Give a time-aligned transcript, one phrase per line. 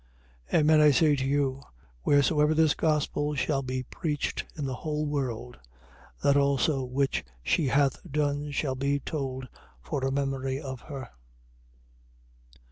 [0.51, 0.59] 26:13.
[0.61, 1.61] Amen I say to you,
[2.03, 5.59] wheresoever this gospel shall be preached in the whole world,
[6.23, 9.47] that also which she hath done shall be told
[9.79, 11.07] for a memory of her.